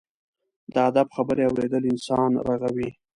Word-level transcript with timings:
د 0.73 0.75
ادب 0.89 1.07
خبرې 1.15 1.43
اورېدل 1.47 1.83
انسان 1.93 2.31
رغوي. 2.47 2.89